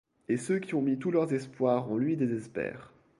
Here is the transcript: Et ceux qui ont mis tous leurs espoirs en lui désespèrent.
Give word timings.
Et 0.29 0.37
ceux 0.37 0.57
qui 0.57 0.73
ont 0.73 0.81
mis 0.81 0.97
tous 0.97 1.11
leurs 1.11 1.31
espoirs 1.31 1.91
en 1.91 1.95
lui 1.95 2.17
désespèrent. 2.17 2.91